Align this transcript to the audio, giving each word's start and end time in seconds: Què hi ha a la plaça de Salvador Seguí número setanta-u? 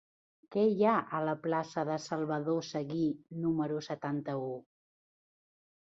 Què 0.53 0.61
hi 0.69 0.79
ha 0.85 0.93
a 1.17 1.19
la 1.27 1.35
plaça 1.43 1.83
de 1.91 1.99
Salvador 2.07 2.65
Seguí 2.69 3.05
número 3.45 3.85
setanta-u? 3.91 4.53